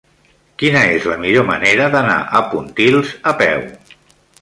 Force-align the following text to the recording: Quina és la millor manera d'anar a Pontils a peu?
Quina 0.63 0.81
és 0.93 1.05
la 1.11 1.17
millor 1.27 1.45
manera 1.51 1.91
d'anar 1.99 2.17
a 2.41 2.45
Pontils 2.57 3.17
a 3.35 3.39
peu? 3.47 3.67